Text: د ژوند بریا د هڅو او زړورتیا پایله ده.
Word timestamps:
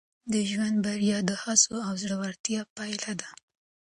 د 0.33 0.33
ژوند 0.51 0.75
بریا 0.85 1.17
د 1.29 1.31
هڅو 1.43 1.75
او 1.87 1.93
زړورتیا 2.01 2.61
پایله 2.77 3.11
ده. 3.21 3.29